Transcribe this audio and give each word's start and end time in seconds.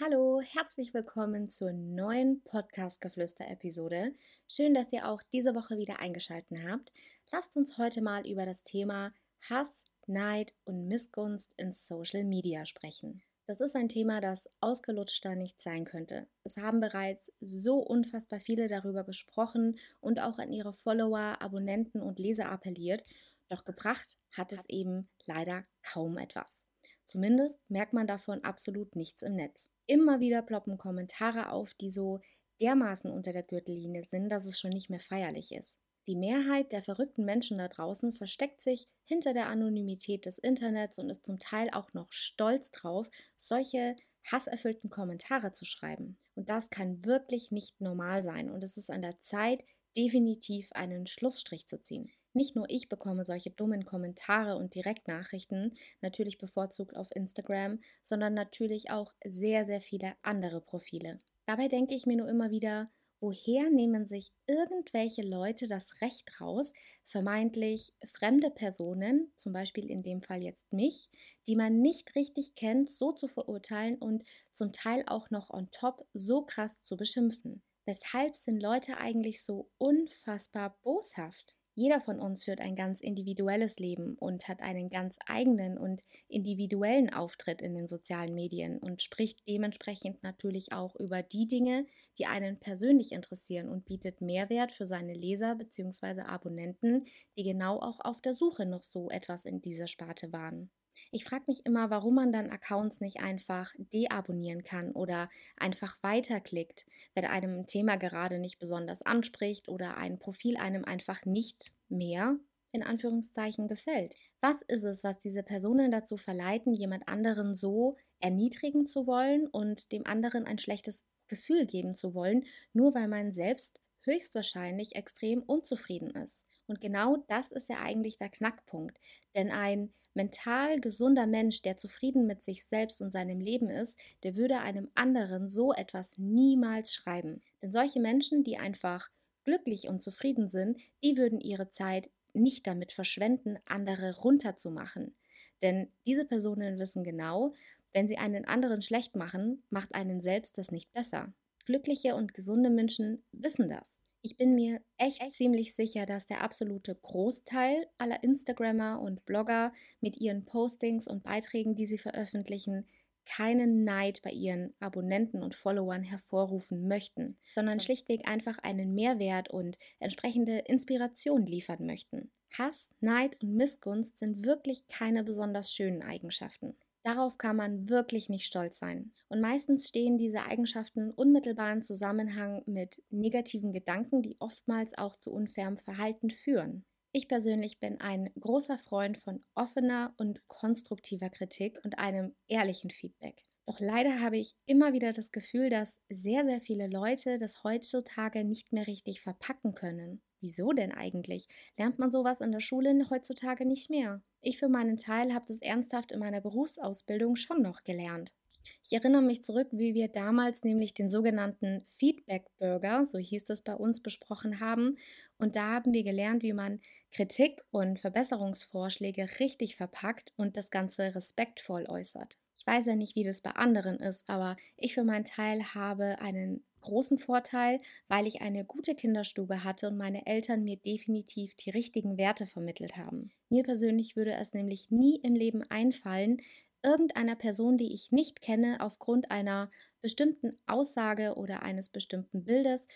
hallo, 0.00 0.40
herzlich 0.42 0.92
willkommen 0.92 1.48
zur 1.48 1.72
neuen 1.72 2.42
Podcast-Geflüster-Episode. 2.42 4.12
Schön, 4.46 4.74
dass 4.74 4.92
ihr 4.92 5.08
auch 5.08 5.22
diese 5.32 5.54
Woche 5.54 5.78
wieder 5.78 6.00
eingeschaltet 6.00 6.58
habt. 6.66 6.92
Lasst 7.32 7.56
uns 7.56 7.78
heute 7.78 8.02
mal 8.02 8.26
über 8.26 8.44
das 8.44 8.64
Thema 8.64 9.12
Hass, 9.48 9.86
Neid 10.06 10.54
und 10.64 10.88
Missgunst 10.88 11.54
in 11.56 11.72
Social 11.72 12.24
Media 12.24 12.66
sprechen. 12.66 13.22
Das 13.46 13.60
ist 13.60 13.76
ein 13.76 13.88
Thema, 13.88 14.20
das 14.20 14.50
ausgelutschter 14.60 15.34
nicht 15.34 15.62
sein 15.62 15.84
könnte. 15.84 16.26
Es 16.44 16.58
haben 16.58 16.80
bereits 16.80 17.32
so 17.40 17.76
unfassbar 17.76 18.40
viele 18.40 18.68
darüber 18.68 19.04
gesprochen 19.04 19.78
und 20.00 20.20
auch 20.20 20.38
an 20.38 20.52
ihre 20.52 20.74
Follower, 20.74 21.40
Abonnenten 21.40 22.02
und 22.02 22.18
Leser 22.18 22.50
appelliert, 22.50 23.06
doch 23.48 23.64
gebracht 23.64 24.18
hat 24.32 24.52
es 24.52 24.68
eben 24.68 25.08
leider 25.24 25.64
kaum 25.82 26.18
etwas. 26.18 26.66
Zumindest 27.06 27.58
merkt 27.70 27.94
man 27.94 28.06
davon 28.06 28.44
absolut 28.44 28.94
nichts 28.94 29.22
im 29.22 29.34
Netz. 29.34 29.70
Immer 29.88 30.20
wieder 30.20 30.42
ploppen 30.42 30.76
Kommentare 30.76 31.50
auf, 31.50 31.72
die 31.72 31.88
so 31.88 32.20
dermaßen 32.60 33.10
unter 33.10 33.32
der 33.32 33.42
Gürtellinie 33.42 34.02
sind, 34.02 34.28
dass 34.28 34.44
es 34.44 34.60
schon 34.60 34.70
nicht 34.70 34.90
mehr 34.90 35.00
feierlich 35.00 35.50
ist. 35.50 35.80
Die 36.06 36.14
Mehrheit 36.14 36.72
der 36.72 36.82
verrückten 36.82 37.24
Menschen 37.24 37.56
da 37.56 37.68
draußen 37.68 38.12
versteckt 38.12 38.60
sich 38.60 38.86
hinter 39.04 39.32
der 39.32 39.48
Anonymität 39.48 40.26
des 40.26 40.36
Internets 40.36 40.98
und 40.98 41.08
ist 41.08 41.24
zum 41.24 41.38
Teil 41.38 41.70
auch 41.72 41.94
noch 41.94 42.12
stolz 42.12 42.70
drauf, 42.70 43.08
solche 43.38 43.96
hasserfüllten 44.30 44.90
Kommentare 44.90 45.52
zu 45.52 45.64
schreiben. 45.64 46.18
Und 46.34 46.50
das 46.50 46.68
kann 46.68 47.06
wirklich 47.06 47.50
nicht 47.50 47.80
normal 47.80 48.22
sein 48.22 48.50
und 48.50 48.62
es 48.62 48.76
ist 48.76 48.90
an 48.90 49.00
der 49.00 49.18
Zeit, 49.20 49.64
definitiv 49.96 50.70
einen 50.72 51.06
Schlussstrich 51.06 51.66
zu 51.66 51.80
ziehen. 51.80 52.10
Nicht 52.38 52.54
nur 52.54 52.70
ich 52.70 52.88
bekomme 52.88 53.24
solche 53.24 53.50
dummen 53.50 53.84
Kommentare 53.84 54.54
und 54.54 54.76
Direktnachrichten, 54.76 55.76
natürlich 56.02 56.38
bevorzugt 56.38 56.94
auf 56.94 57.08
Instagram, 57.12 57.80
sondern 58.00 58.32
natürlich 58.32 58.92
auch 58.92 59.12
sehr, 59.24 59.64
sehr 59.64 59.80
viele 59.80 60.14
andere 60.22 60.60
Profile. 60.60 61.20
Dabei 61.46 61.66
denke 61.66 61.96
ich 61.96 62.06
mir 62.06 62.16
nur 62.16 62.28
immer 62.28 62.52
wieder, 62.52 62.92
woher 63.18 63.70
nehmen 63.70 64.06
sich 64.06 64.30
irgendwelche 64.46 65.22
Leute 65.22 65.66
das 65.66 66.00
Recht 66.00 66.40
raus, 66.40 66.72
vermeintlich 67.02 67.92
fremde 68.14 68.52
Personen, 68.52 69.32
zum 69.36 69.52
Beispiel 69.52 69.90
in 69.90 70.04
dem 70.04 70.20
Fall 70.20 70.40
jetzt 70.40 70.72
mich, 70.72 71.10
die 71.48 71.56
man 71.56 71.80
nicht 71.80 72.14
richtig 72.14 72.54
kennt, 72.54 72.88
so 72.88 73.10
zu 73.10 73.26
verurteilen 73.26 73.96
und 73.96 74.22
zum 74.52 74.72
Teil 74.72 75.02
auch 75.08 75.30
noch 75.30 75.50
on 75.50 75.72
top 75.72 76.06
so 76.12 76.42
krass 76.42 76.84
zu 76.84 76.96
beschimpfen? 76.96 77.64
Weshalb 77.84 78.36
sind 78.36 78.62
Leute 78.62 78.98
eigentlich 78.98 79.42
so 79.42 79.72
unfassbar 79.78 80.78
boshaft? 80.84 81.57
Jeder 81.78 82.00
von 82.00 82.18
uns 82.18 82.42
führt 82.42 82.60
ein 82.60 82.74
ganz 82.74 83.00
individuelles 83.00 83.78
Leben 83.78 84.16
und 84.18 84.48
hat 84.48 84.62
einen 84.62 84.90
ganz 84.90 85.16
eigenen 85.26 85.78
und 85.78 86.02
individuellen 86.26 87.14
Auftritt 87.14 87.62
in 87.62 87.76
den 87.76 87.86
sozialen 87.86 88.34
Medien 88.34 88.78
und 88.78 89.00
spricht 89.00 89.46
dementsprechend 89.46 90.20
natürlich 90.24 90.72
auch 90.72 90.96
über 90.96 91.22
die 91.22 91.46
Dinge, 91.46 91.86
die 92.18 92.26
einen 92.26 92.58
persönlich 92.58 93.12
interessieren 93.12 93.68
und 93.68 93.84
bietet 93.84 94.20
Mehrwert 94.20 94.72
für 94.72 94.86
seine 94.86 95.14
Leser 95.14 95.54
bzw. 95.54 96.22
Abonnenten, 96.22 97.04
die 97.36 97.44
genau 97.44 97.78
auch 97.78 98.00
auf 98.00 98.20
der 98.20 98.32
Suche 98.32 98.66
noch 98.66 98.82
so 98.82 99.08
etwas 99.10 99.44
in 99.44 99.60
dieser 99.60 99.86
Sparte 99.86 100.32
waren. 100.32 100.72
Ich 101.10 101.24
frage 101.24 101.44
mich 101.46 101.64
immer, 101.64 101.90
warum 101.90 102.14
man 102.14 102.32
dann 102.32 102.50
Accounts 102.50 103.00
nicht 103.00 103.20
einfach 103.20 103.72
deabonnieren 103.78 104.64
kann 104.64 104.92
oder 104.92 105.28
einfach 105.56 105.96
weiterklickt, 106.02 106.86
wenn 107.14 107.24
einem 107.24 107.60
ein 107.60 107.66
Thema 107.66 107.96
gerade 107.96 108.38
nicht 108.38 108.58
besonders 108.58 109.02
anspricht 109.02 109.68
oder 109.68 109.96
ein 109.96 110.18
Profil 110.18 110.56
einem 110.56 110.84
einfach 110.84 111.24
nicht 111.24 111.72
mehr 111.88 112.36
in 112.72 112.82
Anführungszeichen 112.82 113.66
gefällt. 113.68 114.14
Was 114.40 114.60
ist 114.68 114.84
es, 114.84 115.02
was 115.02 115.18
diese 115.18 115.42
Personen 115.42 115.90
dazu 115.90 116.16
verleiten, 116.16 116.74
jemand 116.74 117.08
anderen 117.08 117.54
so 117.54 117.96
erniedrigen 118.20 118.86
zu 118.86 119.06
wollen 119.06 119.46
und 119.46 119.92
dem 119.92 120.06
anderen 120.06 120.44
ein 120.44 120.58
schlechtes 120.58 121.04
Gefühl 121.28 121.66
geben 121.66 121.94
zu 121.94 122.14
wollen, 122.14 122.44
nur 122.72 122.94
weil 122.94 123.08
man 123.08 123.32
selbst 123.32 123.80
höchstwahrscheinlich 124.02 124.96
extrem 124.96 125.42
unzufrieden 125.42 126.10
ist. 126.10 126.46
Und 126.68 126.80
genau 126.80 127.16
das 127.28 127.50
ist 127.50 127.68
ja 127.68 127.80
eigentlich 127.80 128.18
der 128.18 128.28
Knackpunkt. 128.28 128.98
Denn 129.34 129.50
ein 129.50 129.92
mental 130.14 130.80
gesunder 130.80 131.26
Mensch, 131.26 131.62
der 131.62 131.76
zufrieden 131.76 132.26
mit 132.26 132.42
sich 132.42 132.64
selbst 132.64 133.02
und 133.02 133.10
seinem 133.10 133.40
Leben 133.40 133.70
ist, 133.70 133.98
der 134.22 134.36
würde 134.36 134.60
einem 134.60 134.88
anderen 134.94 135.48
so 135.48 135.72
etwas 135.72 136.18
niemals 136.18 136.94
schreiben. 136.94 137.42
Denn 137.62 137.72
solche 137.72 138.00
Menschen, 138.00 138.44
die 138.44 138.58
einfach 138.58 139.08
glücklich 139.44 139.88
und 139.88 140.02
zufrieden 140.02 140.48
sind, 140.48 140.78
die 141.02 141.16
würden 141.16 141.40
ihre 141.40 141.70
Zeit 141.70 142.10
nicht 142.34 142.66
damit 142.66 142.92
verschwenden, 142.92 143.58
andere 143.64 144.16
runterzumachen. 144.18 145.14
Denn 145.62 145.90
diese 146.06 146.24
Personen 146.24 146.78
wissen 146.78 147.02
genau, 147.02 147.54
wenn 147.92 148.06
sie 148.06 148.18
einen 148.18 148.44
anderen 148.44 148.82
schlecht 148.82 149.16
machen, 149.16 149.62
macht 149.70 149.94
einen 149.94 150.20
selbst 150.20 150.58
das 150.58 150.70
nicht 150.70 150.92
besser. 150.92 151.32
Glückliche 151.64 152.14
und 152.14 152.34
gesunde 152.34 152.70
Menschen 152.70 153.24
wissen 153.32 153.68
das. 153.68 154.00
Ich 154.20 154.36
bin 154.36 154.54
mir 154.54 154.80
echt, 154.96 155.32
ziemlich 155.34 155.74
sicher, 155.74 156.04
dass 156.04 156.26
der 156.26 156.42
absolute 156.42 156.94
Großteil 156.96 157.86
aller 157.98 158.22
Instagrammer 158.24 159.00
und 159.00 159.24
Blogger 159.24 159.72
mit 160.00 160.16
ihren 160.16 160.44
Postings 160.44 161.06
und 161.06 161.22
Beiträgen, 161.22 161.76
die 161.76 161.86
sie 161.86 161.98
veröffentlichen, 161.98 162.86
keinen 163.28 163.84
Neid 163.84 164.22
bei 164.22 164.30
ihren 164.30 164.74
Abonnenten 164.80 165.42
und 165.42 165.54
Followern 165.54 166.02
hervorrufen 166.02 166.88
möchten, 166.88 167.38
sondern 167.46 167.78
schlichtweg 167.78 168.26
einfach 168.26 168.58
einen 168.58 168.94
Mehrwert 168.94 169.50
und 169.50 169.76
entsprechende 170.00 170.60
Inspiration 170.60 171.46
liefern 171.46 171.84
möchten. 171.86 172.32
Hass, 172.56 172.88
Neid 173.00 173.40
und 173.42 173.54
Missgunst 173.54 174.18
sind 174.18 174.44
wirklich 174.44 174.88
keine 174.88 175.22
besonders 175.24 175.72
schönen 175.72 176.02
Eigenschaften. 176.02 176.74
Darauf 177.08 177.38
kann 177.38 177.56
man 177.56 177.88
wirklich 177.88 178.28
nicht 178.28 178.44
stolz 178.44 178.78
sein. 178.78 179.14
Und 179.28 179.40
meistens 179.40 179.88
stehen 179.88 180.18
diese 180.18 180.42
Eigenschaften 180.42 181.10
unmittelbar 181.10 181.72
im 181.72 181.82
Zusammenhang 181.82 182.62
mit 182.66 183.02
negativen 183.08 183.72
Gedanken, 183.72 184.20
die 184.20 184.36
oftmals 184.40 184.92
auch 184.98 185.16
zu 185.16 185.32
unfairem 185.32 185.78
Verhalten 185.78 186.28
führen. 186.28 186.84
Ich 187.10 187.26
persönlich 187.26 187.80
bin 187.80 187.98
ein 187.98 188.28
großer 188.38 188.76
Freund 188.76 189.16
von 189.16 189.42
offener 189.54 190.12
und 190.18 190.46
konstruktiver 190.48 191.30
Kritik 191.30 191.82
und 191.82 191.98
einem 191.98 192.36
ehrlichen 192.46 192.90
Feedback. 192.90 193.42
Doch 193.64 193.80
leider 193.80 194.20
habe 194.20 194.36
ich 194.36 194.54
immer 194.66 194.92
wieder 194.92 195.14
das 195.14 195.32
Gefühl, 195.32 195.70
dass 195.70 196.02
sehr, 196.10 196.44
sehr 196.44 196.60
viele 196.60 196.88
Leute 196.88 197.38
das 197.38 197.64
heutzutage 197.64 198.44
nicht 198.44 198.70
mehr 198.70 198.86
richtig 198.86 199.22
verpacken 199.22 199.74
können. 199.74 200.20
Wieso 200.40 200.72
denn 200.72 200.90
eigentlich? 200.90 201.46
Lernt 201.76 202.00
man 202.00 202.10
sowas 202.10 202.40
in 202.40 202.50
der 202.50 202.58
Schule 202.58 203.08
heutzutage 203.08 203.64
nicht 203.64 203.88
mehr? 203.88 204.20
Ich 204.40 204.58
für 204.58 204.68
meinen 204.68 204.96
Teil 204.96 205.32
habe 205.32 205.44
das 205.46 205.58
ernsthaft 205.62 206.10
in 206.10 206.18
meiner 206.18 206.40
Berufsausbildung 206.40 207.36
schon 207.36 207.62
noch 207.62 207.84
gelernt. 207.84 208.34
Ich 208.82 208.92
erinnere 208.92 209.22
mich 209.22 209.42
zurück, 209.42 209.68
wie 209.70 209.94
wir 209.94 210.08
damals 210.08 210.64
nämlich 210.64 210.94
den 210.94 211.10
sogenannten 211.10 211.82
Feedback 211.86 212.46
Burger, 212.58 213.04
so 213.04 213.18
hieß 213.18 213.50
es 213.50 213.62
bei 213.62 213.74
uns, 213.74 214.00
besprochen 214.00 214.60
haben. 214.60 214.96
Und 215.38 215.56
da 215.56 215.74
haben 215.74 215.92
wir 215.92 216.04
gelernt, 216.04 216.42
wie 216.42 216.52
man 216.52 216.80
Kritik 217.12 217.62
und 217.70 217.98
Verbesserungsvorschläge 217.98 219.28
richtig 219.40 219.76
verpackt 219.76 220.32
und 220.36 220.56
das 220.56 220.70
Ganze 220.70 221.14
respektvoll 221.14 221.86
äußert. 221.88 222.36
Ich 222.56 222.66
weiß 222.66 222.86
ja 222.86 222.96
nicht, 222.96 223.14
wie 223.14 223.24
das 223.24 223.40
bei 223.40 223.52
anderen 223.52 223.98
ist, 223.98 224.28
aber 224.28 224.56
ich 224.76 224.94
für 224.94 225.04
meinen 225.04 225.24
Teil 225.24 225.62
habe 225.74 226.18
einen 226.20 226.64
großen 226.80 227.18
Vorteil, 227.18 227.80
weil 228.08 228.26
ich 228.26 228.40
eine 228.40 228.64
gute 228.64 228.94
Kinderstube 228.94 229.64
hatte 229.64 229.88
und 229.88 229.96
meine 229.96 230.26
Eltern 230.26 230.64
mir 230.64 230.76
definitiv 230.76 231.54
die 231.54 231.70
richtigen 231.70 232.18
Werte 232.18 232.46
vermittelt 232.46 232.96
haben. 232.96 233.30
Mir 233.48 233.62
persönlich 233.62 234.16
würde 234.16 234.34
es 234.34 234.54
nämlich 234.54 234.90
nie 234.90 235.20
im 235.22 235.34
Leben 235.34 235.62
einfallen, 235.62 236.38
irgendeiner 236.82 237.36
Person, 237.36 237.76
die 237.78 237.92
ich 237.92 238.12
nicht 238.12 238.40
kenne, 238.42 238.78
aufgrund 238.80 239.30
einer 239.30 239.70
bestimmten 240.00 240.52
Aussage 240.66 241.34
oder 241.36 241.62
eines 241.62 241.88
bestimmten 241.90 242.44
Bildes 242.44 242.86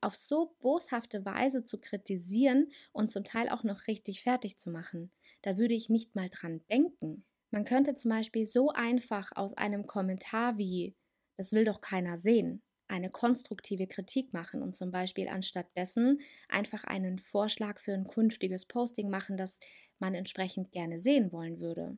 auf 0.00 0.14
so 0.16 0.56
boshafte 0.60 1.24
Weise 1.24 1.64
zu 1.64 1.80
kritisieren 1.80 2.70
und 2.92 3.10
zum 3.12 3.24
Teil 3.24 3.48
auch 3.48 3.64
noch 3.64 3.86
richtig 3.88 4.22
fertig 4.22 4.58
zu 4.58 4.70
machen. 4.70 5.12
Da 5.42 5.56
würde 5.58 5.74
ich 5.74 5.88
nicht 5.90 6.14
mal 6.14 6.28
dran 6.30 6.62
denken. 6.70 7.24
Man 7.50 7.64
könnte 7.64 7.94
zum 7.94 8.10
Beispiel 8.10 8.46
so 8.46 8.70
einfach 8.70 9.32
aus 9.34 9.54
einem 9.54 9.86
Kommentar 9.86 10.58
wie 10.58 10.96
das 11.36 11.52
will 11.52 11.64
doch 11.64 11.80
keiner 11.80 12.18
sehen 12.18 12.62
eine 12.86 13.08
konstruktive 13.10 13.86
Kritik 13.86 14.32
machen 14.34 14.62
und 14.62 14.76
zum 14.76 14.90
Beispiel 14.90 15.26
anstatt 15.28 15.66
dessen 15.74 16.20
einfach 16.48 16.84
einen 16.84 17.18
Vorschlag 17.18 17.80
für 17.80 17.94
ein 17.94 18.06
künftiges 18.06 18.66
Posting 18.66 19.08
machen, 19.08 19.36
das 19.38 19.58
man 19.98 20.14
entsprechend 20.14 20.70
gerne 20.70 20.98
sehen 20.98 21.32
wollen 21.32 21.60
würde. 21.60 21.96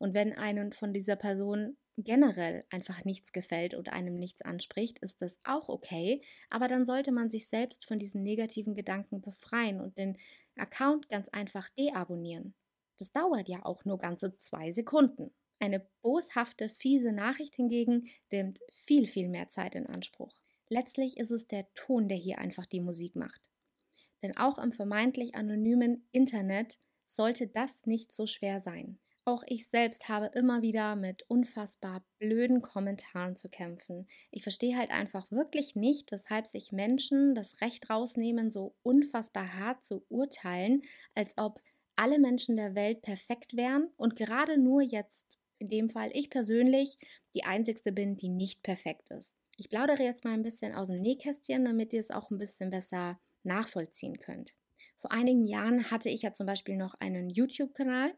Und 0.00 0.14
wenn 0.14 0.32
einem 0.32 0.72
von 0.72 0.94
dieser 0.94 1.14
Person 1.14 1.76
generell 1.98 2.64
einfach 2.70 3.04
nichts 3.04 3.32
gefällt 3.32 3.74
oder 3.74 3.92
einem 3.92 4.16
nichts 4.16 4.40
anspricht, 4.40 4.98
ist 5.00 5.20
das 5.20 5.38
auch 5.44 5.68
okay, 5.68 6.22
aber 6.48 6.68
dann 6.68 6.86
sollte 6.86 7.12
man 7.12 7.28
sich 7.28 7.48
selbst 7.48 7.86
von 7.86 7.98
diesen 7.98 8.22
negativen 8.22 8.74
Gedanken 8.74 9.20
befreien 9.20 9.78
und 9.78 9.98
den 9.98 10.16
Account 10.56 11.10
ganz 11.10 11.28
einfach 11.28 11.68
deabonnieren. 11.78 12.54
Das 12.96 13.12
dauert 13.12 13.46
ja 13.50 13.62
auch 13.66 13.84
nur 13.84 13.98
ganze 13.98 14.38
zwei 14.38 14.70
Sekunden. 14.70 15.34
Eine 15.58 15.86
boshafte, 16.00 16.70
fiese 16.70 17.12
Nachricht 17.12 17.56
hingegen 17.56 18.08
nimmt 18.32 18.58
viel, 18.72 19.06
viel 19.06 19.28
mehr 19.28 19.48
Zeit 19.50 19.74
in 19.74 19.86
Anspruch. 19.86 20.34
Letztlich 20.70 21.18
ist 21.18 21.30
es 21.30 21.46
der 21.46 21.66
Ton, 21.74 22.08
der 22.08 22.16
hier 22.16 22.38
einfach 22.38 22.64
die 22.64 22.80
Musik 22.80 23.16
macht. 23.16 23.50
Denn 24.22 24.34
auch 24.38 24.56
am 24.56 24.72
vermeintlich 24.72 25.34
anonymen 25.34 26.08
Internet 26.10 26.78
sollte 27.04 27.48
das 27.48 27.84
nicht 27.84 28.12
so 28.12 28.26
schwer 28.26 28.60
sein. 28.60 28.98
Auch 29.30 29.44
ich 29.46 29.68
selbst 29.68 30.08
habe 30.08 30.28
immer 30.34 30.60
wieder 30.60 30.96
mit 30.96 31.22
unfassbar 31.28 32.04
blöden 32.18 32.62
Kommentaren 32.62 33.36
zu 33.36 33.48
kämpfen. 33.48 34.08
Ich 34.32 34.42
verstehe 34.42 34.76
halt 34.76 34.90
einfach 34.90 35.30
wirklich 35.30 35.76
nicht, 35.76 36.10
weshalb 36.10 36.48
sich 36.48 36.72
Menschen 36.72 37.36
das 37.36 37.60
Recht 37.60 37.88
rausnehmen, 37.88 38.50
so 38.50 38.74
unfassbar 38.82 39.54
hart 39.54 39.84
zu 39.84 40.04
urteilen, 40.08 40.82
als 41.14 41.38
ob 41.38 41.60
alle 41.94 42.18
Menschen 42.18 42.56
der 42.56 42.74
Welt 42.74 43.02
perfekt 43.02 43.56
wären 43.56 43.86
und 43.96 44.16
gerade 44.16 44.58
nur 44.58 44.82
jetzt, 44.82 45.38
in 45.60 45.68
dem 45.68 45.90
Fall 45.90 46.10
ich 46.12 46.28
persönlich, 46.28 46.98
die 47.32 47.44
Einzigste 47.44 47.92
bin, 47.92 48.16
die 48.16 48.30
nicht 48.30 48.64
perfekt 48.64 49.10
ist. 49.10 49.36
Ich 49.56 49.68
plaudere 49.68 50.02
jetzt 50.02 50.24
mal 50.24 50.32
ein 50.34 50.42
bisschen 50.42 50.74
aus 50.74 50.88
dem 50.88 51.00
Nähkästchen, 51.00 51.64
damit 51.64 51.92
ihr 51.92 52.00
es 52.00 52.10
auch 52.10 52.32
ein 52.32 52.38
bisschen 52.38 52.70
besser 52.70 53.20
nachvollziehen 53.44 54.18
könnt. 54.18 54.54
Vor 54.98 55.12
einigen 55.12 55.44
Jahren 55.44 55.88
hatte 55.92 56.08
ich 56.08 56.22
ja 56.22 56.34
zum 56.34 56.46
Beispiel 56.46 56.76
noch 56.76 56.94
einen 56.98 57.30
YouTube-Kanal 57.30 58.12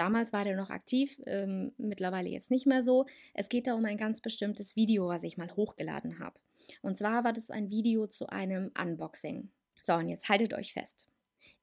Damals 0.00 0.32
war 0.32 0.44
der 0.44 0.56
noch 0.56 0.70
aktiv, 0.70 1.20
ähm, 1.26 1.74
mittlerweile 1.76 2.30
jetzt 2.30 2.50
nicht 2.50 2.66
mehr 2.66 2.82
so. 2.82 3.04
Es 3.34 3.50
geht 3.50 3.66
da 3.66 3.74
um 3.74 3.84
ein 3.84 3.98
ganz 3.98 4.22
bestimmtes 4.22 4.74
Video, 4.74 5.08
was 5.08 5.24
ich 5.24 5.36
mal 5.36 5.54
hochgeladen 5.54 6.20
habe. 6.20 6.40
Und 6.80 6.96
zwar 6.96 7.22
war 7.22 7.34
das 7.34 7.50
ein 7.50 7.68
Video 7.68 8.06
zu 8.06 8.26
einem 8.30 8.72
Unboxing. 8.80 9.50
So, 9.82 9.92
und 9.92 10.08
jetzt 10.08 10.30
haltet 10.30 10.54
euch 10.54 10.72
fest. 10.72 11.06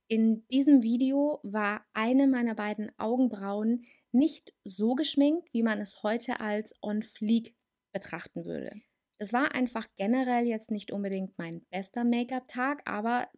In 0.08 0.48
diesem 0.50 0.84
Video 0.84 1.40
war 1.42 1.84
eine 1.94 2.28
meiner 2.28 2.54
beiden 2.54 2.92
Augenbrauen 3.00 3.86
nicht 4.12 4.54
so 4.64 4.94
geschminkt, 4.94 5.52
wie 5.52 5.64
man 5.64 5.82
es 5.82 6.04
heute 6.04 6.40
als 6.40 6.76
on 6.84 7.02
fleek 7.02 7.56
betrachten 7.92 8.46
würde. 8.46 8.72
Das 9.18 9.34
war 9.34 9.56
einfach 9.56 9.88
generell 9.98 10.46
jetzt 10.46 10.70
nicht 10.70 10.92
unbedingt 10.92 11.40
mein 11.40 11.66
bester 11.72 12.04
Make-up-Tag, 12.04 12.88
aber 12.88 13.30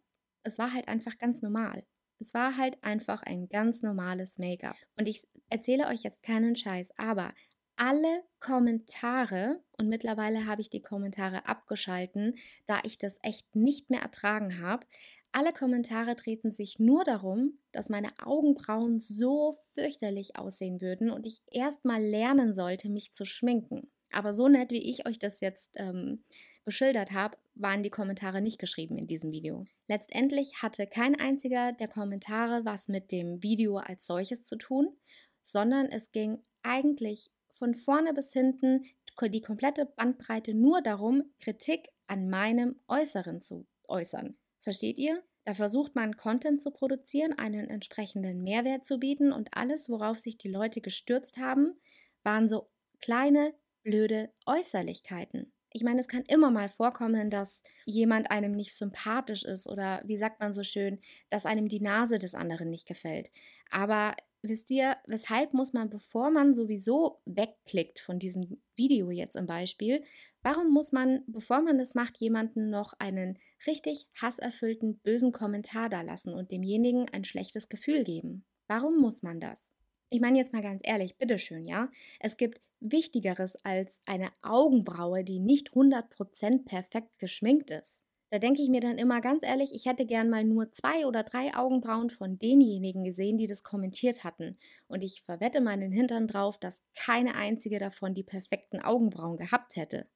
es 0.42 0.58
war 0.58 0.74
halt 0.74 0.88
einfach 0.88 1.16
ganz 1.16 1.40
normal. 1.40 1.86
Es 2.20 2.34
war 2.34 2.56
halt 2.56 2.82
einfach 2.84 3.22
ein 3.22 3.48
ganz 3.48 3.82
normales 3.82 4.38
Make-up. 4.38 4.76
Und 4.98 5.08
ich 5.08 5.26
erzähle 5.48 5.88
euch 5.88 6.02
jetzt 6.02 6.22
keinen 6.22 6.54
Scheiß, 6.54 6.92
aber 6.98 7.32
alle 7.76 8.22
Kommentare, 8.40 9.62
und 9.78 9.88
mittlerweile 9.88 10.44
habe 10.44 10.60
ich 10.60 10.68
die 10.68 10.82
Kommentare 10.82 11.48
abgeschalten, 11.48 12.34
da 12.66 12.80
ich 12.84 12.98
das 12.98 13.18
echt 13.22 13.56
nicht 13.56 13.88
mehr 13.88 14.02
ertragen 14.02 14.60
habe, 14.60 14.86
alle 15.32 15.52
Kommentare 15.54 16.14
treten 16.14 16.50
sich 16.50 16.78
nur 16.78 17.04
darum, 17.04 17.58
dass 17.72 17.88
meine 17.88 18.08
Augenbrauen 18.22 19.00
so 19.00 19.56
fürchterlich 19.74 20.36
aussehen 20.36 20.82
würden 20.82 21.10
und 21.10 21.26
ich 21.26 21.40
erst 21.50 21.86
mal 21.86 22.02
lernen 22.02 22.52
sollte, 22.52 22.90
mich 22.90 23.12
zu 23.12 23.24
schminken. 23.24 23.90
Aber 24.12 24.32
so 24.32 24.48
nett, 24.48 24.70
wie 24.70 24.90
ich 24.90 25.06
euch 25.06 25.18
das 25.18 25.40
jetzt 25.40 25.74
ähm, 25.76 26.24
geschildert 26.64 27.12
habe, 27.12 27.36
waren 27.54 27.82
die 27.82 27.90
Kommentare 27.90 28.40
nicht 28.40 28.58
geschrieben 28.58 28.98
in 28.98 29.06
diesem 29.06 29.32
Video. 29.32 29.64
Letztendlich 29.88 30.62
hatte 30.62 30.86
kein 30.86 31.18
einziger 31.18 31.72
der 31.72 31.88
Kommentare 31.88 32.64
was 32.64 32.88
mit 32.88 33.12
dem 33.12 33.42
Video 33.42 33.76
als 33.76 34.06
solches 34.06 34.42
zu 34.42 34.56
tun, 34.56 34.96
sondern 35.42 35.86
es 35.86 36.12
ging 36.12 36.42
eigentlich 36.62 37.30
von 37.50 37.74
vorne 37.74 38.14
bis 38.14 38.32
hinten 38.32 38.84
die 39.22 39.42
komplette 39.42 39.84
Bandbreite 39.84 40.54
nur 40.54 40.80
darum, 40.80 41.24
Kritik 41.40 41.90
an 42.06 42.30
meinem 42.30 42.76
Äußeren 42.88 43.42
zu 43.42 43.66
äußern. 43.86 44.34
Versteht 44.60 44.98
ihr? 44.98 45.22
Da 45.44 45.54
versucht 45.54 45.94
man 45.94 46.16
Content 46.16 46.62
zu 46.62 46.70
produzieren, 46.70 47.38
einen 47.38 47.68
entsprechenden 47.68 48.42
Mehrwert 48.42 48.86
zu 48.86 48.98
bieten 48.98 49.32
und 49.32 49.56
alles, 49.56 49.90
worauf 49.90 50.18
sich 50.18 50.38
die 50.38 50.48
Leute 50.48 50.80
gestürzt 50.80 51.38
haben, 51.38 51.74
waren 52.22 52.48
so 52.48 52.70
kleine, 53.00 53.54
blöde 53.82 54.30
Äußerlichkeiten. 54.46 55.52
Ich 55.72 55.84
meine, 55.84 56.00
es 56.00 56.08
kann 56.08 56.22
immer 56.22 56.50
mal 56.50 56.68
vorkommen, 56.68 57.30
dass 57.30 57.62
jemand 57.84 58.30
einem 58.30 58.52
nicht 58.52 58.74
sympathisch 58.74 59.44
ist 59.44 59.68
oder 59.68 60.02
wie 60.04 60.16
sagt 60.16 60.40
man 60.40 60.52
so 60.52 60.64
schön, 60.64 60.98
dass 61.30 61.46
einem 61.46 61.68
die 61.68 61.80
Nase 61.80 62.18
des 62.18 62.34
anderen 62.34 62.70
nicht 62.70 62.88
gefällt. 62.88 63.30
Aber 63.70 64.16
wisst 64.42 64.70
ihr, 64.72 64.96
weshalb 65.06 65.54
muss 65.54 65.72
man, 65.72 65.88
bevor 65.88 66.30
man 66.30 66.54
sowieso 66.54 67.20
wegklickt 67.24 68.00
von 68.00 68.18
diesem 68.18 68.60
Video 68.74 69.10
jetzt 69.10 69.36
im 69.36 69.46
Beispiel, 69.46 70.02
warum 70.42 70.72
muss 70.72 70.90
man, 70.90 71.22
bevor 71.28 71.60
man 71.60 71.78
das 71.78 71.94
macht, 71.94 72.18
jemanden 72.18 72.70
noch 72.70 72.94
einen 72.98 73.38
richtig 73.66 74.08
hasserfüllten, 74.20 74.98
bösen 74.98 75.30
Kommentar 75.30 75.88
da 75.88 76.02
lassen 76.02 76.34
und 76.34 76.50
demjenigen 76.50 77.08
ein 77.10 77.22
schlechtes 77.22 77.68
Gefühl 77.68 78.02
geben? 78.02 78.44
Warum 78.66 79.00
muss 79.00 79.22
man 79.22 79.38
das? 79.38 79.69
Ich 80.10 80.20
meine 80.20 80.38
jetzt 80.38 80.52
mal 80.52 80.62
ganz 80.62 80.80
ehrlich, 80.84 81.16
bitteschön, 81.18 81.64
ja. 81.64 81.88
Es 82.18 82.36
gibt 82.36 82.60
Wichtigeres 82.80 83.56
als 83.64 84.00
eine 84.06 84.32
Augenbraue, 84.42 85.22
die 85.22 85.38
nicht 85.38 85.72
100% 85.72 86.64
perfekt 86.64 87.18
geschminkt 87.18 87.70
ist. 87.70 88.02
Da 88.32 88.38
denke 88.38 88.62
ich 88.62 88.68
mir 88.68 88.80
dann 88.80 88.98
immer 88.98 89.20
ganz 89.20 89.42
ehrlich, 89.42 89.72
ich 89.74 89.86
hätte 89.86 90.06
gern 90.06 90.30
mal 90.30 90.44
nur 90.44 90.72
zwei 90.72 91.06
oder 91.06 91.24
drei 91.24 91.54
Augenbrauen 91.54 92.10
von 92.10 92.38
denjenigen 92.38 93.04
gesehen, 93.04 93.38
die 93.38 93.46
das 93.46 93.62
kommentiert 93.64 94.22
hatten. 94.24 94.58
Und 94.88 95.02
ich 95.02 95.22
verwette 95.22 95.62
meinen 95.62 95.92
Hintern 95.92 96.28
drauf, 96.28 96.58
dass 96.58 96.82
keine 96.94 97.34
einzige 97.34 97.78
davon 97.78 98.14
die 98.14 98.22
perfekten 98.22 98.80
Augenbrauen 98.80 99.36
gehabt 99.36 99.76
hätte. 99.76 100.08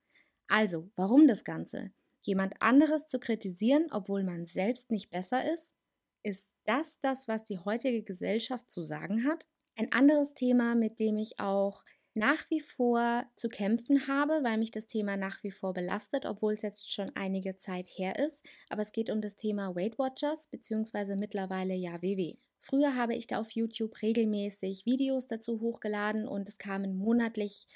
Also, 0.49 0.91
warum 0.97 1.27
das 1.27 1.45
Ganze? 1.45 1.93
Jemand 2.23 2.61
anderes 2.63 3.07
zu 3.07 3.19
kritisieren, 3.19 3.87
obwohl 3.91 4.25
man 4.25 4.47
selbst 4.47 4.91
nicht 4.91 5.11
besser 5.11 5.53
ist? 5.53 5.75
Ist 6.23 6.51
das 6.65 7.01
das, 7.01 7.29
was 7.29 7.45
die 7.45 7.59
heutige 7.59 8.03
Gesellschaft 8.03 8.71
zu 8.71 8.83
sagen 8.83 9.25
hat? 9.25 9.47
Ein 9.77 9.93
anderes 9.93 10.35
Thema, 10.35 10.75
mit 10.75 11.01
dem 11.01 11.17
ich 11.17 11.41
auch 11.41 11.85
nach 12.15 12.49
wie 12.49 12.61
vor 12.61 13.25
zu 13.37 13.49
kämpfen 13.49 14.07
habe, 14.07 14.41
weil 14.45 14.59
mich 14.59 14.71
das 14.71 14.87
Thema 14.87 15.17
nach 15.17 15.43
wie 15.43 15.51
vor 15.51 15.75
belastet, 15.75 16.27
obwohl 16.27 16.53
es 16.53 16.63
jetzt 16.63 16.93
schon 16.93 17.11
einige 17.17 17.57
Zeit 17.59 17.87
her 17.87 18.19
ist. 18.19 18.47
Aber 18.69 18.83
es 18.83 18.93
geht 18.93 19.11
um 19.11 19.21
das 19.21 19.37
Thema 19.37 19.75
Weight 19.75 19.99
Watchers 19.99 20.47
beziehungsweise 20.49 21.17
mittlerweile 21.17 21.75
ja 21.75 22.01
WW. 22.03 22.37
Früher 22.61 22.95
habe 22.95 23.15
ich 23.15 23.27
da 23.27 23.41
auf 23.41 23.51
YouTube 23.51 24.01
regelmäßig 24.01 24.87
Videos 24.87 25.27
dazu 25.27 25.61
hochgeladen 25.61 26.27
und 26.27 26.49
es 26.49 26.59
kamen 26.59 26.97
monatlich 26.97 27.67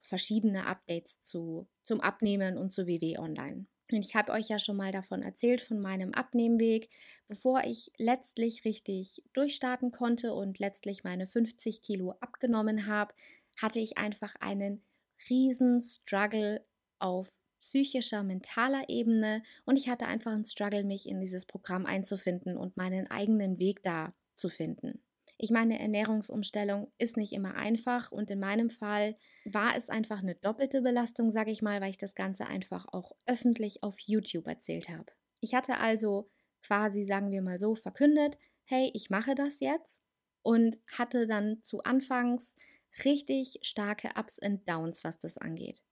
verschiedene 0.00 0.66
Updates 0.66 1.22
zu, 1.22 1.66
zum 1.82 2.00
Abnehmen 2.00 2.58
und 2.58 2.72
zu 2.72 2.86
WW 2.86 3.18
online. 3.18 3.66
Und 3.90 3.98
ich 3.98 4.14
habe 4.14 4.32
euch 4.32 4.48
ja 4.48 4.58
schon 4.58 4.76
mal 4.76 4.92
davon 4.92 5.22
erzählt, 5.22 5.60
von 5.60 5.78
meinem 5.78 6.14
Abnehmweg, 6.14 6.88
bevor 7.28 7.64
ich 7.64 7.92
letztlich 7.98 8.64
richtig 8.64 9.22
durchstarten 9.34 9.92
konnte 9.92 10.32
und 10.32 10.58
letztlich 10.58 11.04
meine 11.04 11.26
50 11.26 11.82
Kilo 11.82 12.12
abgenommen 12.20 12.86
habe, 12.86 13.14
hatte 13.60 13.80
ich 13.80 13.98
einfach 13.98 14.34
einen 14.40 14.82
riesen 15.28 15.80
Struggle 15.82 16.64
auf 16.98 17.30
psychischer, 17.60 18.22
mentaler 18.22 18.88
Ebene 18.88 19.42
und 19.64 19.76
ich 19.76 19.88
hatte 19.88 20.06
einfach 20.06 20.32
einen 20.32 20.44
Struggle, 20.44 20.84
mich 20.84 21.08
in 21.08 21.20
dieses 21.20 21.46
Programm 21.46 21.86
einzufinden 21.86 22.56
und 22.56 22.76
meinen 22.76 23.10
eigenen 23.10 23.58
Weg 23.58 23.82
da 23.82 24.12
zu 24.34 24.48
finden. 24.48 25.02
Ich 25.36 25.50
meine, 25.50 25.80
Ernährungsumstellung 25.80 26.92
ist 26.98 27.16
nicht 27.16 27.32
immer 27.32 27.54
einfach 27.56 28.12
und 28.12 28.30
in 28.30 28.38
meinem 28.38 28.70
Fall 28.70 29.16
war 29.44 29.76
es 29.76 29.88
einfach 29.88 30.20
eine 30.20 30.36
doppelte 30.36 30.80
Belastung, 30.80 31.30
sage 31.30 31.50
ich 31.50 31.60
mal, 31.60 31.80
weil 31.80 31.90
ich 31.90 31.98
das 31.98 32.14
Ganze 32.14 32.46
einfach 32.46 32.86
auch 32.92 33.12
öffentlich 33.26 33.82
auf 33.82 33.98
YouTube 33.98 34.46
erzählt 34.46 34.88
habe. 34.88 35.12
Ich 35.40 35.54
hatte 35.54 35.78
also 35.78 36.30
quasi, 36.62 37.04
sagen 37.04 37.30
wir 37.30 37.42
mal 37.42 37.58
so, 37.58 37.74
verkündet, 37.74 38.38
hey, 38.64 38.90
ich 38.94 39.10
mache 39.10 39.34
das 39.34 39.60
jetzt 39.60 40.02
und 40.42 40.78
hatte 40.86 41.26
dann 41.26 41.62
zu 41.62 41.82
Anfangs 41.82 42.56
richtig 43.04 43.58
starke 43.62 44.10
Ups 44.16 44.38
und 44.38 44.68
Downs, 44.68 45.02
was 45.02 45.18
das 45.18 45.36
angeht. 45.36 45.82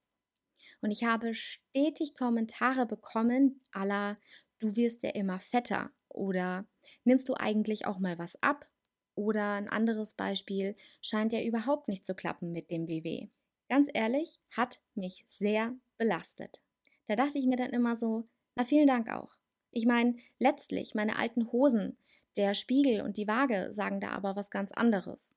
Und 0.80 0.90
ich 0.90 1.04
habe 1.04 1.34
stetig 1.34 2.14
Kommentare 2.14 2.86
bekommen, 2.86 3.60
aller 3.72 4.18
du 4.60 4.76
wirst 4.76 5.02
ja 5.02 5.10
immer 5.10 5.38
fetter 5.38 5.90
oder 6.08 6.66
nimmst 7.04 7.28
du 7.28 7.34
eigentlich 7.34 7.86
auch 7.86 7.98
mal 7.98 8.18
was 8.18 8.40
ab 8.42 8.68
oder 9.14 9.54
ein 9.54 9.68
anderes 9.68 10.14
Beispiel 10.14 10.76
scheint 11.00 11.32
ja 11.32 11.42
überhaupt 11.42 11.88
nicht 11.88 12.06
zu 12.06 12.14
klappen 12.14 12.52
mit 12.52 12.70
dem 12.70 12.88
WW. 12.88 13.28
Ganz 13.68 13.88
ehrlich, 13.92 14.38
hat 14.50 14.80
mich 14.94 15.24
sehr 15.28 15.74
belastet. 15.98 16.60
Da 17.06 17.16
dachte 17.16 17.38
ich 17.38 17.46
mir 17.46 17.56
dann 17.56 17.70
immer 17.70 17.96
so, 17.96 18.28
na 18.54 18.64
vielen 18.64 18.86
Dank 18.86 19.10
auch. 19.10 19.36
Ich 19.70 19.86
meine, 19.86 20.16
letztlich 20.38 20.94
meine 20.94 21.16
alten 21.16 21.50
Hosen, 21.52 21.96
der 22.36 22.54
Spiegel 22.54 23.02
und 23.02 23.16
die 23.16 23.28
Waage 23.28 23.72
sagen 23.72 24.00
da 24.00 24.10
aber 24.10 24.36
was 24.36 24.50
ganz 24.50 24.72
anderes. 24.72 25.34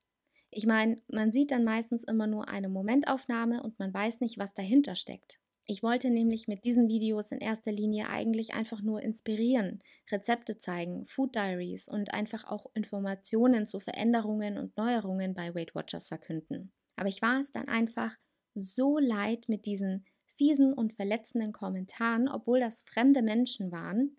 Ich 0.50 0.66
meine, 0.66 1.00
man 1.08 1.32
sieht 1.32 1.50
dann 1.50 1.64
meistens 1.64 2.04
immer 2.04 2.26
nur 2.26 2.48
eine 2.48 2.68
Momentaufnahme 2.68 3.62
und 3.62 3.78
man 3.78 3.92
weiß 3.92 4.20
nicht, 4.20 4.38
was 4.38 4.54
dahinter 4.54 4.94
steckt. 4.94 5.40
Ich 5.68 5.82
wollte 5.82 6.10
nämlich 6.10 6.46
mit 6.46 6.64
diesen 6.64 6.88
Videos 6.88 7.32
in 7.32 7.40
erster 7.40 7.72
Linie 7.72 8.08
eigentlich 8.08 8.54
einfach 8.54 8.82
nur 8.82 9.02
inspirieren, 9.02 9.80
Rezepte 10.10 10.58
zeigen, 10.58 11.04
Food 11.06 11.34
Diaries 11.34 11.88
und 11.88 12.14
einfach 12.14 12.44
auch 12.44 12.66
Informationen 12.74 13.66
zu 13.66 13.80
Veränderungen 13.80 14.58
und 14.58 14.76
Neuerungen 14.76 15.34
bei 15.34 15.54
Weight 15.56 15.74
Watchers 15.74 16.06
verkünden. 16.06 16.72
Aber 16.94 17.08
ich 17.08 17.20
war 17.20 17.40
es 17.40 17.50
dann 17.52 17.66
einfach 17.66 18.16
so 18.54 18.98
leid 18.98 19.48
mit 19.48 19.66
diesen 19.66 20.04
fiesen 20.36 20.72
und 20.72 20.94
verletzenden 20.94 21.52
Kommentaren, 21.52 22.28
obwohl 22.28 22.60
das 22.60 22.82
fremde 22.82 23.22
Menschen 23.22 23.72
waren. 23.72 24.16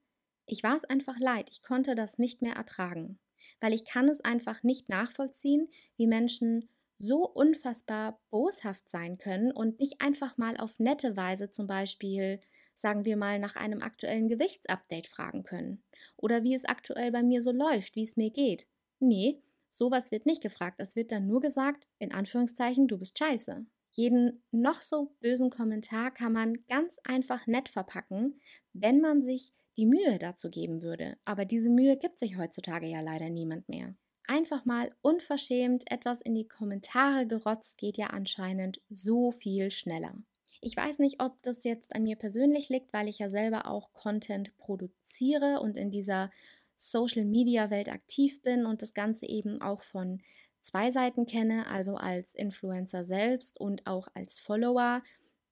Ich 0.48 0.64
war 0.64 0.76
es 0.76 0.84
einfach 0.84 1.18
leid, 1.18 1.50
ich 1.52 1.62
konnte 1.62 1.96
das 1.96 2.18
nicht 2.18 2.42
mehr 2.42 2.56
ertragen, 2.56 3.20
weil 3.62 3.74
ich 3.74 3.86
kann 3.86 4.10
es 4.10 4.20
einfach 4.20 4.64
nicht 4.64 4.90
nachvollziehen, 4.90 5.70
wie 5.96 6.08
Menschen 6.08 6.68
so 7.00 7.28
unfassbar 7.28 8.20
boshaft 8.30 8.90
sein 8.90 9.18
können 9.18 9.52
und 9.52 9.80
nicht 9.80 10.02
einfach 10.02 10.38
mal 10.38 10.58
auf 10.58 10.80
nette 10.80 11.16
Weise 11.16 11.52
zum 11.52 11.68
Beispiel, 11.68 12.40
sagen 12.76 13.06
wir 13.06 13.18
mal, 13.18 13.40
nach 13.40 13.56
einem 13.56 13.82
aktuellen 13.82 14.28
Gewichtsupdate 14.28 15.08
fragen 15.08 15.44
können 15.44 15.84
oder 16.16 16.44
wie 16.44 16.54
es 16.54 16.66
aktuell 16.66 17.12
bei 17.12 17.24
mir 17.24 17.42
so 17.42 17.52
läuft, 17.52 17.96
wie 17.96 18.04
es 18.04 18.18
mir 18.18 18.32
geht. 18.32 18.68
Nee, 19.00 19.42
Sowas 19.78 20.12
wird 20.12 20.26
nicht 20.26 20.42
gefragt. 20.42 20.80
Es 20.80 20.96
wird 20.96 21.12
dann 21.12 21.28
nur 21.28 21.40
gesagt, 21.40 21.88
in 22.00 22.12
Anführungszeichen, 22.12 22.88
du 22.88 22.98
bist 22.98 23.20
scheiße. 23.20 23.64
Jeden 23.92 24.44
noch 24.52 24.82
so 24.82 25.16
bösen 25.20 25.52
Kommentar 25.52 26.12
kann 26.12 26.34
man 26.34 26.66
ganz 26.68 26.98
einfach 27.04 27.46
nett 27.46 27.70
verpacken, 27.70 28.42
wenn 28.74 29.02
man 29.02 29.22
sich 29.22 29.54
die 29.78 29.86
Mühe 29.86 30.18
dazu 30.18 30.50
geben 30.50 30.82
würde. 30.82 31.18
Aber 31.26 31.46
diese 31.46 31.70
Mühe 31.70 31.96
gibt 31.96 32.18
sich 32.18 32.38
heutzutage 32.38 32.88
ja 32.88 33.02
leider 33.02 33.30
niemand 33.30 33.70
mehr. 33.70 33.96
Einfach 34.28 34.66
mal 34.66 34.92
unverschämt 35.02 35.90
etwas 35.90 36.22
in 36.22 36.36
die 36.36 36.48
Kommentare 36.48 37.26
gerotzt 37.26 37.78
geht 37.78 37.98
ja 37.98 38.08
anscheinend 38.08 38.82
so 38.90 39.32
viel 39.32 39.72
schneller. 39.72 40.16
Ich 40.60 40.76
weiß 40.76 41.00
nicht, 41.00 41.22
ob 41.22 41.42
das 41.44 41.64
jetzt 41.64 41.96
an 41.96 42.04
mir 42.04 42.18
persönlich 42.18 42.68
liegt, 42.68 42.92
weil 42.92 43.08
ich 43.08 43.20
ja 43.20 43.30
selber 43.30 43.68
auch 43.68 43.94
Content 43.94 44.56
produziere 44.58 45.62
und 45.62 45.78
in 45.78 45.92
dieser 45.92 46.30
Social-Media-Welt 46.76 47.90
aktiv 47.90 48.42
bin 48.42 48.66
und 48.66 48.82
das 48.82 48.94
Ganze 48.94 49.28
eben 49.28 49.62
auch 49.62 49.82
von 49.82 50.22
zwei 50.60 50.92
Seiten 50.92 51.26
kenne, 51.26 51.68
also 51.68 51.96
als 51.96 52.34
Influencer 52.34 53.06
selbst 53.06 53.60
und 53.62 53.88
auch 53.88 54.10
als 54.14 54.40
Follower. 54.40 55.04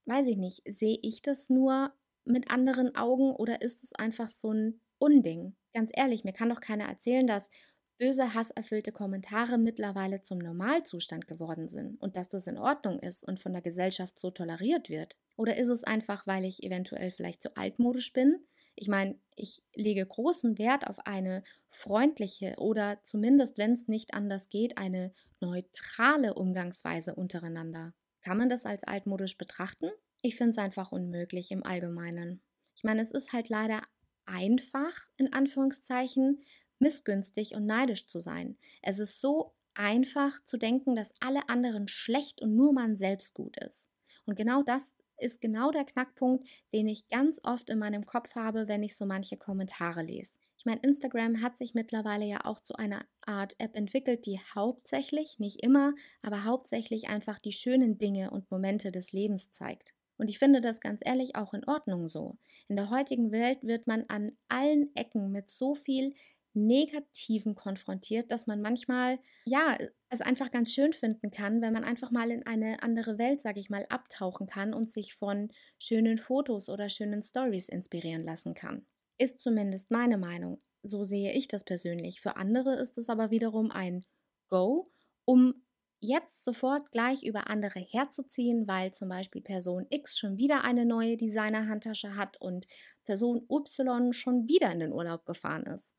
Weiß 0.06 0.28
ich 0.28 0.38
nicht, 0.38 0.64
sehe 0.68 1.00
ich 1.02 1.22
das 1.22 1.50
nur 1.50 1.94
mit 2.26 2.52
anderen 2.52 2.96
Augen 2.96 3.32
oder 3.32 3.62
ist 3.62 3.84
es 3.84 3.94
einfach 3.94 4.28
so 4.28 4.52
ein 4.52 4.82
Unding? 4.98 5.56
Ganz 5.74 5.92
ehrlich, 5.94 6.26
mir 6.26 6.34
kann 6.34 6.50
doch 6.50 6.60
keiner 6.60 6.86
erzählen, 6.86 7.26
dass 7.26 7.50
böse, 7.98 8.34
hasserfüllte 8.34 8.92
Kommentare 8.92 9.58
mittlerweile 9.58 10.22
zum 10.22 10.40
Normalzustand 10.40 11.28
geworden 11.28 11.70
sind 11.70 12.02
und 12.02 12.18
dass 12.18 12.30
das 12.30 12.48
in 12.48 12.58
Ordnung 12.58 13.00
ist 13.00 13.28
und 13.28 13.40
von 13.40 13.54
der 13.54 13.62
Gesellschaft 13.62 14.20
so 14.20 14.32
toleriert 14.32 14.90
wird? 14.90 15.18
Oder 15.38 15.58
ist 15.58 15.70
es 15.70 15.84
einfach, 15.84 16.28
weil 16.28 16.46
ich 16.46 16.64
eventuell 16.64 17.12
vielleicht 17.12 17.44
zu 17.44 17.56
altmodisch 17.56 18.14
bin? 18.14 18.46
Ich 18.76 18.90
meine, 18.90 19.18
ich 19.36 19.64
lege 19.74 20.06
großen 20.06 20.58
Wert 20.58 20.88
auf 20.88 21.00
eine 21.06 21.44
freundliche 21.70 22.56
oder 22.58 23.00
zumindest, 23.04 23.58
wenn 23.58 23.74
es 23.74 23.88
nicht 23.88 24.14
anders 24.14 24.50
geht, 24.50 24.78
eine 24.78 25.14
neutrale 25.40 26.34
Umgangsweise 26.34 27.16
untereinander. 27.16 27.94
Kann 28.22 28.38
man 28.38 28.50
das 28.50 28.66
als 28.66 28.84
altmodisch 28.84 29.38
betrachten? 29.38 29.90
Ich 30.22 30.36
finde 30.36 30.52
es 30.52 30.58
einfach 30.58 30.92
unmöglich 30.92 31.52
im 31.52 31.64
Allgemeinen. 31.64 32.42
Ich 32.76 32.84
meine, 32.84 33.02
es 33.02 33.12
ist 33.12 33.32
halt 33.32 33.50
leider 33.50 33.82
einfach, 34.26 34.92
in 35.18 35.32
Anführungszeichen, 35.32 36.42
missgünstig 36.80 37.56
und 37.56 37.66
neidisch 37.66 38.08
zu 38.08 38.20
sein. 38.20 38.58
Es 38.82 39.00
ist 39.00 39.22
so 39.22 39.54
einfach 39.74 40.44
zu 40.46 40.58
denken, 40.58 40.96
dass 40.96 41.14
alle 41.20 41.50
anderen 41.50 41.88
schlecht 41.88 42.42
und 42.42 42.56
nur 42.56 42.74
man 42.74 42.96
selbst 42.96 43.34
gut 43.34 43.58
ist. 43.58 43.90
Und 44.26 44.36
genau 44.36 44.64
das 44.64 44.96
ist 45.18 45.42
genau 45.42 45.72
der 45.72 45.86
Knackpunkt, 45.86 46.48
den 46.74 46.88
ich 46.88 47.08
ganz 47.10 47.40
oft 47.44 47.70
in 47.70 47.80
meinem 47.80 48.06
Kopf 48.06 48.36
habe, 48.36 48.68
wenn 48.68 48.84
ich 48.84 48.98
so 48.98 49.06
manche 49.06 49.38
Kommentare 49.38 50.04
lese. 50.04 50.40
Ich 50.58 50.66
meine, 50.66 50.82
Instagram 50.82 51.42
hat 51.42 51.58
sich 51.58 51.74
mittlerweile 51.74 52.26
ja 52.26 52.44
auch 52.44 52.60
zu 52.60 52.76
einer 52.76 53.06
Art 53.22 53.56
App 53.60 53.76
entwickelt, 53.76 54.26
die 54.26 54.40
hauptsächlich, 54.56 55.40
nicht 55.40 55.62
immer, 55.62 55.94
aber 56.22 56.44
hauptsächlich 56.44 57.08
einfach 57.08 57.40
die 57.40 57.52
schönen 57.52 57.98
Dinge 57.98 58.32
und 58.32 58.50
Momente 58.50 58.92
des 58.92 59.12
Lebens 59.12 59.52
zeigt. 59.52 59.94
Und 60.18 60.30
ich 60.30 60.40
finde 60.40 60.62
das 60.62 60.80
ganz 60.80 61.02
ehrlich 61.04 61.36
auch 61.36 61.54
in 61.54 61.68
Ordnung 61.68 62.08
so. 62.08 62.38
In 62.68 62.78
der 62.78 62.90
heutigen 62.90 63.32
Welt 63.32 63.64
wird 63.64 63.86
man 63.86 64.06
an 64.08 64.32
allen 64.48 64.96
Ecken 64.96 65.32
mit 65.32 65.50
so 65.50 65.76
viel 65.76 66.14
Negativen 66.56 67.56
konfrontiert, 67.56 68.32
dass 68.32 68.48
man 68.48 68.62
manchmal, 68.62 69.20
ja, 69.46 69.78
es 70.10 70.22
einfach 70.22 70.52
ganz 70.52 70.74
schön 70.74 70.94
finden 70.94 71.32
kann, 71.32 71.62
wenn 71.62 71.74
man 71.74 71.84
einfach 71.84 72.12
mal 72.12 72.32
in 72.32 72.46
eine 72.46 72.82
andere 72.84 73.18
Welt, 73.18 73.42
sage 73.42 73.60
ich 73.60 73.70
mal, 73.70 73.86
abtauchen 73.90 74.48
kann 74.48 74.74
und 74.74 74.90
sich 74.92 75.14
von 75.16 75.50
schönen 75.78 76.18
Fotos 76.18 76.70
oder 76.70 76.90
schönen 76.90 77.24
Stories 77.24 77.70
inspirieren 77.70 78.24
lassen 78.24 78.54
kann. 78.54 78.86
Ist 79.18 79.40
zumindest 79.40 79.92
meine 79.92 80.18
Meinung. 80.18 80.62
So 80.84 81.04
sehe 81.04 81.34
ich 81.34 81.48
das 81.48 81.64
persönlich. 81.64 82.22
Für 82.22 82.38
andere 82.38 82.76
ist 82.76 82.98
es 82.98 83.10
aber 83.10 83.32
wiederum 83.32 83.72
ein 83.72 84.06
Go, 84.50 84.86
um 85.26 85.66
jetzt 86.00 86.44
sofort 86.44 86.92
gleich 86.92 87.24
über 87.24 87.50
andere 87.50 87.80
herzuziehen, 87.80 88.68
weil 88.68 88.92
zum 88.94 89.10
Beispiel 89.10 89.42
Person 89.42 89.88
X 89.90 90.18
schon 90.18 90.38
wieder 90.38 90.64
eine 90.64 90.86
neue 90.86 91.18
Designer-Handtasche 91.18 92.16
hat 92.16 92.40
und 92.40 92.68
Person 93.06 93.46
Y 93.50 94.14
schon 94.14 94.48
wieder 94.48 94.72
in 94.72 94.80
den 94.80 94.94
Urlaub 94.94 95.26
gefahren 95.26 95.64
ist. 95.64 95.96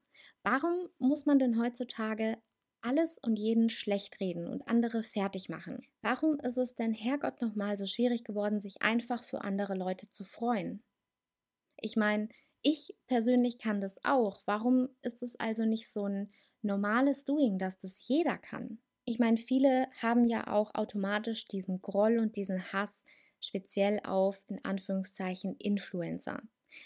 Warum 0.47 0.89
muss 0.99 1.27
man 1.27 1.41
denn 1.41 1.61
heutzutage 1.61 2.39
alles 2.81 3.19
und 3.19 3.37
jeden 3.37 3.69
schlecht 3.69 4.21
reden 4.21 4.47
und 4.47 4.69
andere 4.69 5.03
fertig 5.03 5.49
machen? 5.49 5.85
Warum 6.03 6.39
ist 6.39 6.57
es 6.57 6.77
denn 6.77 6.95
Herrgott 6.95 7.41
nochmal 7.43 7.77
so 7.77 7.85
schwierig 7.85 8.23
geworden, 8.23 8.61
sich 8.61 8.81
einfach 8.81 9.25
für 9.25 9.41
andere 9.43 9.75
Leute 9.75 10.09
zu 10.13 10.23
freuen? 10.23 10.85
Ich 11.81 11.97
meine, 11.97 12.29
ich 12.63 12.95
persönlich 13.09 13.59
kann 13.59 13.81
das 13.81 14.05
auch. 14.05 14.43
Warum 14.47 14.89
ist 15.03 15.23
es 15.23 15.37
also 15.37 15.65
nicht 15.65 15.91
so 15.91 16.07
ein 16.07 16.31
normales 16.63 17.25
Doing, 17.25 17.59
dass 17.59 17.79
das 17.79 18.07
jeder 18.07 18.39
kann? 18.39 18.81
Ich 19.05 19.19
meine, 19.19 19.39
viele 19.39 19.89
haben 20.01 20.25
ja 20.27 20.47
auch 20.47 20.75
automatisch 20.75 21.47
diesen 21.49 21.83
Groll 21.83 22.19
und 22.19 22.37
diesen 22.37 22.73
Hass 22.73 23.05
speziell 23.41 24.01
auf 24.05 24.45
in 24.49 24.65
Anführungszeichen 24.65 25.57
Influencer. 25.57 26.43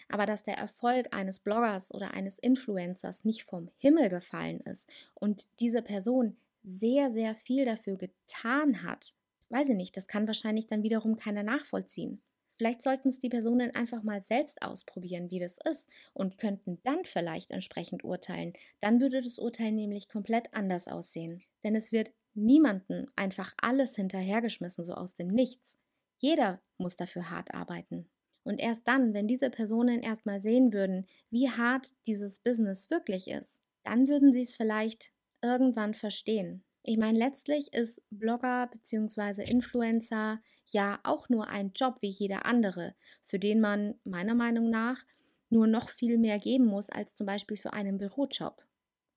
Aber 0.09 0.27
dass 0.27 0.43
der 0.43 0.57
Erfolg 0.57 1.09
eines 1.13 1.41
Bloggers 1.41 1.93
oder 1.93 2.15
eines 2.15 2.39
Influencers 2.39 3.25
nicht 3.25 3.45
vom 3.45 3.71
Himmel 3.77 4.09
gefallen 4.09 4.61
ist 4.61 4.91
und 5.15 5.49
diese 5.61 5.83
Person 5.83 6.37
sehr, 6.63 7.11
sehr 7.11 7.35
viel 7.35 7.65
dafür 7.65 7.97
getan 7.97 8.83
hat, 8.83 9.15
weiß 9.49 9.71
ich 9.71 9.77
nicht, 9.77 9.97
das 9.97 10.07
kann 10.07 10.27
wahrscheinlich 10.27 10.67
dann 10.67 10.83
wiederum 10.83 11.17
keiner 11.17 11.43
nachvollziehen. 11.43 12.23
Vielleicht 12.61 12.83
sollten 12.83 13.09
es 13.09 13.19
die 13.19 13.31
Personen 13.31 13.75
einfach 13.75 14.03
mal 14.03 14.23
selbst 14.23 14.61
ausprobieren, 14.61 15.31
wie 15.31 15.39
das 15.39 15.57
ist 15.65 15.89
und 16.13 16.37
könnten 16.37 16.79
dann 16.85 17.07
vielleicht 17.07 17.53
entsprechend 17.53 18.05
urteilen. 18.05 18.53
Dann 18.83 19.01
würde 19.01 19.23
das 19.23 19.39
Urteil 19.39 19.73
nämlich 19.73 20.11
komplett 20.11 20.53
anders 20.53 20.87
aussehen. 20.87 21.43
Denn 21.65 21.75
es 21.75 21.91
wird 21.91 22.13
niemanden 22.35 23.07
einfach 23.17 23.55
alles 23.63 23.97
hinterhergeschmissen, 23.97 24.85
so 24.85 24.93
aus 24.93 25.15
dem 25.15 25.29
Nichts. 25.29 25.79
Jeder 26.19 26.61
muss 26.77 26.97
dafür 26.97 27.31
hart 27.31 27.55
arbeiten. 27.55 28.11
Und 28.43 28.59
erst 28.59 28.89
dann, 28.89 29.13
wenn 29.13 29.29
diese 29.29 29.51
Personen 29.51 30.01
erstmal 30.01 30.41
sehen 30.41 30.73
würden, 30.73 31.07
wie 31.31 31.51
hart 31.51 31.93
dieses 32.07 32.41
Business 32.41 32.91
wirklich 32.91 33.29
ist, 33.29 33.63
dann 33.85 34.09
würden 34.09 34.33
sie 34.33 34.43
es 34.43 34.55
vielleicht 34.55 35.13
irgendwann 35.43 35.95
verstehen. 35.95 36.65
Ich 36.83 36.97
meine, 36.97 37.19
letztlich 37.19 37.73
ist 37.75 38.03
Blogger 38.11 38.69
bzw. 38.73 39.45
Influencer 39.51 40.41
ja 40.67 40.99
auch 41.05 41.29
nur 41.29 41.49
ein 41.49 41.73
Job 41.75 41.99
wie 42.01 42.09
jeder 42.09 42.47
andere, 42.47 42.95
für 43.27 43.39
den 43.39 43.61
man 43.61 44.01
meiner 44.05 44.35
Meinung 44.35 44.71
nach 44.71 45.05
nur 45.51 45.67
noch 45.67 45.91
viel 45.91 46.17
mehr 46.17 46.39
geben 46.39 46.67
muss 46.67 46.89
als 46.89 47.15
zum 47.15 47.27
Beispiel 47.27 47.59
für 47.59 47.75
einen 47.75 47.99
Bürojob. 47.99 48.65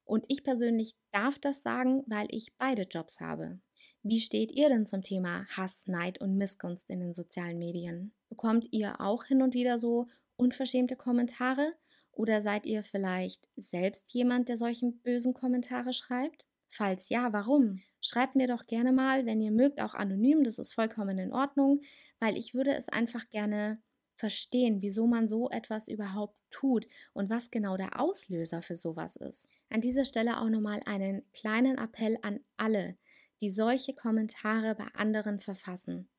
Und 0.04 0.26
ich 0.28 0.44
persönlich 0.44 0.96
darf 1.12 1.40
das 1.40 1.62
sagen, 1.62 2.04
weil 2.08 2.28
ich 2.30 2.58
beide 2.58 2.82
Jobs 2.84 3.22
habe. 3.22 3.60
Wie 4.02 4.20
steht 4.20 4.52
ihr 4.52 4.68
denn 4.68 4.86
zum 4.86 5.02
Thema 5.02 5.46
Hass, 5.56 5.88
Neid 5.88 6.20
und 6.20 6.36
Missgunst 6.36 6.90
in 6.90 7.00
den 7.00 7.14
sozialen 7.14 7.58
Medien? 7.58 8.14
Bekommt 8.34 8.66
ihr 8.72 9.00
auch 9.00 9.26
hin 9.26 9.44
und 9.44 9.54
wieder 9.54 9.78
so 9.78 10.08
unverschämte 10.38 10.96
Kommentare? 10.96 11.72
Oder 12.12 12.42
seid 12.42 12.66
ihr 12.66 12.82
vielleicht 12.82 13.48
selbst 13.56 14.12
jemand, 14.12 14.50
der 14.50 14.58
solchen 14.58 14.98
bösen 15.04 15.36
Kommentare 15.36 15.94
schreibt? 15.94 16.48
Falls 16.68 17.10
ja, 17.10 17.32
warum? 17.32 17.78
Schreibt 18.02 18.34
mir 18.34 18.48
doch 18.48 18.66
gerne 18.66 18.92
mal, 18.92 19.28
wenn 19.28 19.40
ihr 19.40 19.52
mögt, 19.52 19.80
auch 19.80 19.94
anonym, 19.94 20.44
das 20.44 20.58
ist 20.58 20.74
vollkommen 20.74 21.20
in 21.20 21.32
Ordnung, 21.32 21.82
weil 22.20 22.36
ich 22.36 22.56
würde 22.56 22.74
es 22.74 22.90
einfach 22.90 23.30
gerne 23.30 23.80
verstehen, 24.16 24.82
wieso 24.82 25.06
man 25.06 25.30
so 25.30 25.52
etwas 25.52 25.88
überhaupt 25.88 26.36
tut 26.50 26.88
und 27.14 27.30
was 27.30 27.52
genau 27.52 27.78
der 27.78 28.00
Auslöser 28.00 28.64
für 28.64 28.74
sowas 28.74 29.16
ist. 29.16 29.48
An 29.70 29.82
dieser 29.82 30.06
Stelle 30.06 30.42
auch 30.42 30.50
nochmal 30.50 30.82
einen 30.88 31.22
kleinen 31.34 31.78
Appell 31.78 32.18
an 32.24 32.40
alle, 32.58 32.98
die 33.42 33.52
solche 33.52 33.94
Kommentare 33.94 34.74
bei 34.74 34.88
anderen 34.96 35.40
verfassen. 35.40 36.10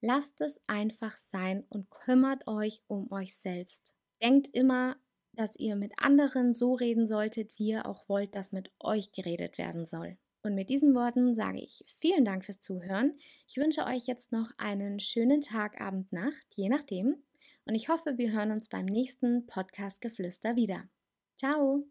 Lasst 0.00 0.40
es 0.40 0.60
einfach 0.66 1.16
sein 1.16 1.64
und 1.68 1.90
kümmert 1.90 2.46
euch 2.46 2.82
um 2.86 3.10
euch 3.12 3.36
selbst. 3.36 3.94
Denkt 4.22 4.48
immer, 4.52 4.96
dass 5.32 5.56
ihr 5.56 5.76
mit 5.76 5.92
anderen 5.98 6.54
so 6.54 6.74
reden 6.74 7.06
solltet, 7.06 7.58
wie 7.58 7.68
ihr 7.68 7.86
auch 7.86 8.08
wollt, 8.08 8.34
dass 8.34 8.52
mit 8.52 8.72
euch 8.80 9.12
geredet 9.12 9.58
werden 9.58 9.86
soll. 9.86 10.16
Und 10.42 10.54
mit 10.54 10.70
diesen 10.70 10.94
Worten 10.94 11.34
sage 11.34 11.60
ich 11.60 11.84
vielen 11.98 12.24
Dank 12.24 12.44
fürs 12.44 12.60
Zuhören. 12.60 13.18
Ich 13.46 13.58
wünsche 13.58 13.84
euch 13.84 14.06
jetzt 14.06 14.32
noch 14.32 14.50
einen 14.56 14.98
schönen 14.98 15.42
Tag, 15.42 15.80
Abend, 15.80 16.12
Nacht, 16.12 16.46
je 16.54 16.68
nachdem. 16.68 17.22
Und 17.66 17.74
ich 17.74 17.88
hoffe, 17.88 18.16
wir 18.16 18.32
hören 18.32 18.50
uns 18.50 18.68
beim 18.68 18.86
nächsten 18.86 19.46
Podcast 19.46 20.00
Geflüster 20.00 20.56
wieder. 20.56 20.88
Ciao! 21.38 21.84